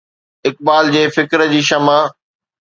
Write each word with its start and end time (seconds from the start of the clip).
اقبال 0.49 0.87
جي 0.95 1.03
فڪر 1.17 1.45
جي 1.53 1.61
شمع 1.69 1.99